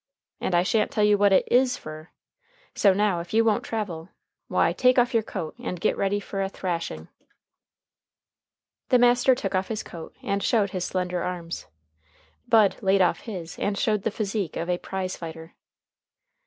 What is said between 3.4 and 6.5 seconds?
won't travel, why, take off your coat and git ready fer a